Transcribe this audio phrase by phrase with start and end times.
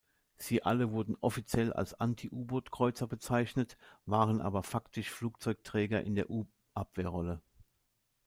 [0.35, 3.77] Sie alle wurden offiziell als Anti-U-Boot-Kreuzer bezeichnet,
[4.07, 7.39] waren aber faktisch Flugzeugträger in der U-Abwehrrolle.